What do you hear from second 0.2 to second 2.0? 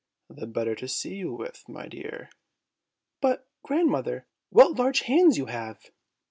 "The better to see you with, my